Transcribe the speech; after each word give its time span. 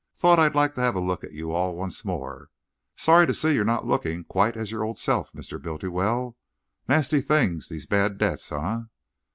Thought 0.15 0.39
I'd 0.39 0.55
like 0.55 0.73
to 0.73 0.81
have 0.81 0.95
a 0.95 0.99
look 0.99 1.23
at 1.23 1.33
you 1.33 1.51
all 1.51 1.75
once 1.75 2.03
more. 2.03 2.49
Sorry 2.95 3.27
to 3.27 3.35
see 3.35 3.53
you're 3.53 3.63
not 3.63 3.85
looking 3.85 4.23
quite 4.23 4.55
your 4.71 4.83
old 4.83 4.97
self, 4.97 5.31
Mr. 5.33 5.61
Bultiwell. 5.61 6.35
Nasty 6.89 7.21
things, 7.21 7.69
these 7.69 7.85
bad 7.85 8.17
debts, 8.17 8.51
eh? 8.51 8.79